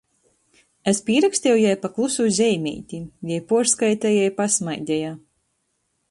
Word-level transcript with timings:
Es 0.91 1.01
pīraksteju 1.09 1.59
jai 1.63 1.73
pa 1.83 1.91
klusū 1.97 2.25
zeimeiti. 2.37 3.01
Jei 3.33 3.43
puorskaiteja 3.51 4.23
i 4.31 4.33
pasmaideja. 4.39 5.13